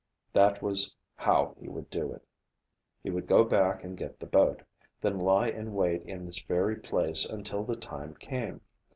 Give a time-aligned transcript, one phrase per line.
[0.33, 2.25] That was how he would do it.
[3.03, 4.63] He would go back and get the boat,
[4.99, 8.61] then lie in wait in this very place until the time came.